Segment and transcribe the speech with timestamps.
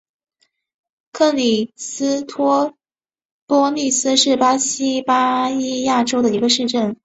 [1.11, 2.73] 克里斯托
[3.45, 6.97] 波利斯是巴西巴伊亚州的一个市镇。